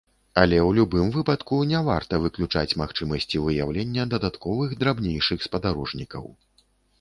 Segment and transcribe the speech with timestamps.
[0.43, 6.25] Але ў любым выпадку, не варта выключаць магчымасці выяўлення дадатковых драбнейшых спадарожнікаў.